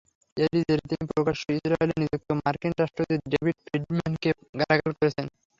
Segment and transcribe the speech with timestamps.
[0.37, 5.25] এরই জেরে তিনি প্রকাশ্যে ইসরায়েলে নিযুক্ত মার্কিন রাষ্ট্রদূত ডেভিড ফ্রিডম্যানকে গালাগাল করেছেন।